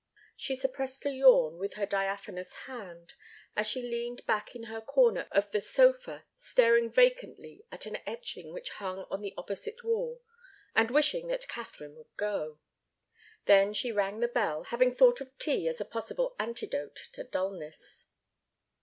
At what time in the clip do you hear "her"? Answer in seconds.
1.75-1.85, 4.63-4.81